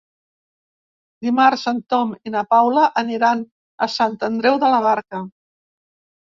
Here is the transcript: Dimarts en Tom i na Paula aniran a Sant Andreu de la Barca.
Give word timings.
Dimarts 1.27 1.65
en 1.71 1.81
Tom 1.93 2.13
i 2.29 2.33
na 2.35 2.43
Paula 2.53 2.87
aniran 3.03 3.45
a 3.87 3.89
Sant 3.97 4.17
Andreu 4.31 4.59
de 4.65 4.73
la 4.75 4.81
Barca. 4.89 5.23